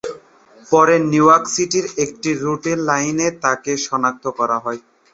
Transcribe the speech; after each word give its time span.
পরে 0.71 0.95
New 1.11 1.25
York 1.27 1.45
সিটির 1.53 1.85
একটি 2.03 2.29
রুটির 2.41 2.79
লাইনে 2.89 3.27
তাকে 3.43 3.71
শনাক্ত 3.85 4.25
করা 4.39 4.57
হয়। 4.63 4.79